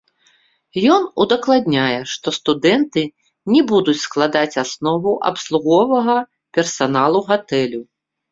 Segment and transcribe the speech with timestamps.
[0.93, 3.03] Ён удакладняе, што студэнты
[3.55, 6.15] не будуць складаць аснову абслуговага
[6.59, 7.81] персаналу гатэлю.